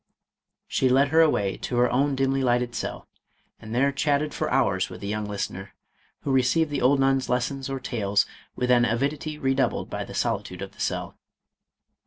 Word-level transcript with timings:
She 0.67 0.89
led 0.89 1.09
her 1.09 1.21
away 1.21 1.57
to 1.57 1.75
her 1.75 1.87
own 1.91 2.15
dimly 2.15 2.41
lighted 2.43 2.73
cell, 2.73 3.07
and 3.59 3.75
there 3.75 3.91
chatted 3.91 4.33
for 4.33 4.49
hours 4.49 4.89
with 4.89 4.99
the 4.99 5.07
young 5.07 5.25
listener, 5.25 5.75
who 6.21 6.31
received 6.31 6.71
the 6.71 6.81
old 6.81 6.99
nun's 6.99 7.29
lessons 7.29 7.69
or 7.69 7.79
tales 7.79 8.25
with 8.55 8.71
an 8.71 8.83
avidity 8.83 9.37
redoubled 9.37 9.91
by 9.91 10.03
the 10.03 10.15
solitude 10.15 10.63
of 10.63 10.71
the 10.71 10.79
cell. 10.79 11.19